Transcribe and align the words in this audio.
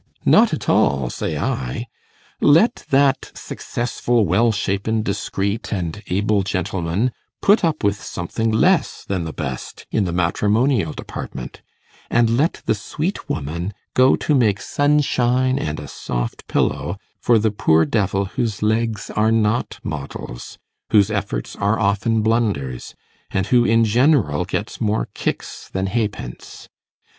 Not 0.25 0.51
at 0.51 0.67
all, 0.67 1.11
say 1.11 1.37
I: 1.37 1.85
let 2.41 2.85
that 2.89 3.31
successful, 3.35 4.25
well 4.25 4.51
shapen, 4.51 5.03
discreet 5.03 5.71
and 5.71 6.01
able 6.07 6.41
gentleman 6.41 7.11
put 7.39 7.63
up 7.63 7.83
with 7.83 8.01
something 8.01 8.49
less 8.51 9.05
than 9.05 9.25
the 9.25 9.31
best 9.31 9.85
in 9.91 10.05
the 10.05 10.11
matrimonial 10.11 10.91
department; 10.93 11.61
and 12.09 12.35
let 12.35 12.63
the 12.65 12.73
sweet 12.73 13.29
woman 13.29 13.73
go 13.93 14.15
to 14.15 14.33
make 14.33 14.59
sunshine 14.59 15.59
and 15.59 15.79
a 15.79 15.87
soft 15.87 16.47
pillow 16.47 16.97
for 17.19 17.37
the 17.37 17.51
poor 17.51 17.85
devil 17.85 18.25
whose 18.25 18.63
legs 18.63 19.11
are 19.11 19.31
not 19.31 19.77
models, 19.83 20.57
whose 20.89 21.11
efforts 21.11 21.55
are 21.57 21.79
often 21.79 22.23
blunders, 22.23 22.95
and 23.29 23.45
who 23.53 23.63
in 23.65 23.85
general 23.85 24.45
gets 24.45 24.81
more 24.81 25.09
kicks 25.13 25.69
than 25.71 25.85
halfpence. 25.85 26.69